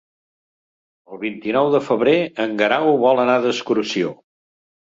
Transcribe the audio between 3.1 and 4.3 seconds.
anar d'excursió.